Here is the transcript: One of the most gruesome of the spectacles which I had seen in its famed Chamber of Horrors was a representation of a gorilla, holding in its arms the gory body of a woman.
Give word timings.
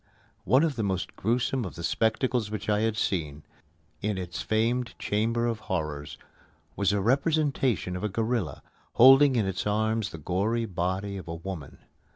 One 0.45 0.63
of 0.63 0.77
the 0.77 0.83
most 0.83 1.15
gruesome 1.15 1.63
of 1.63 1.75
the 1.75 1.83
spectacles 1.83 2.49
which 2.49 2.67
I 2.69 2.79
had 2.79 2.97
seen 2.97 3.43
in 4.01 4.17
its 4.17 4.41
famed 4.41 4.97
Chamber 4.97 5.45
of 5.45 5.59
Horrors 5.69 6.17
was 6.75 6.91
a 6.91 6.99
representation 6.99 7.95
of 7.95 8.03
a 8.03 8.09
gorilla, 8.09 8.63
holding 8.93 9.35
in 9.35 9.45
its 9.45 9.67
arms 9.67 10.09
the 10.09 10.17
gory 10.17 10.65
body 10.65 11.17
of 11.17 11.27
a 11.27 11.35
woman. 11.35 11.77